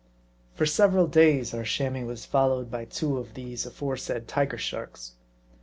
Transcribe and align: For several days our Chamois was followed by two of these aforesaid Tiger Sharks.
For 0.55 0.65
several 0.65 1.05
days 1.05 1.53
our 1.53 1.63
Chamois 1.63 2.05
was 2.07 2.25
followed 2.25 2.71
by 2.71 2.85
two 2.85 3.19
of 3.19 3.35
these 3.35 3.67
aforesaid 3.67 4.27
Tiger 4.27 4.57
Sharks. 4.57 5.11